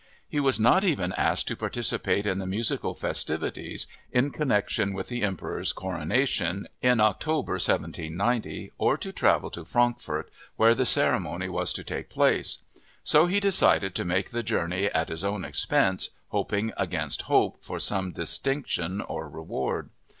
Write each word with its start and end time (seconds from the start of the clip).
He 0.27 0.39
was 0.39 0.59
not 0.59 0.83
even 0.83 1.13
asked 1.13 1.47
to 1.47 1.55
participate 1.55 2.25
in 2.25 2.39
the 2.39 2.47
musical 2.47 2.95
festivities 2.95 3.85
in 4.11 4.31
connection 4.31 4.93
with 4.95 5.09
the 5.09 5.21
Emperor's 5.21 5.71
coronation 5.73 6.67
in 6.81 6.99
October 6.99 7.51
1790, 7.51 8.71
or 8.79 8.97
to 8.97 9.11
travel 9.11 9.51
to 9.51 9.63
Frankfurt, 9.63 10.31
where 10.55 10.73
the 10.73 10.87
ceremony 10.87 11.49
was 11.49 11.71
to 11.73 11.83
take 11.83 12.09
place. 12.09 12.63
So 13.03 13.27
he 13.27 13.39
decided 13.39 13.93
to 13.93 14.03
make 14.03 14.31
the 14.31 14.41
journey 14.41 14.85
at 14.85 15.09
his 15.09 15.23
own 15.23 15.45
expense, 15.45 16.09
hoping 16.29 16.73
against 16.77 17.21
hope 17.29 17.63
for 17.63 17.77
some 17.77 18.11
distinction 18.11 19.01
or 19.01 19.29
reward. 19.29 19.91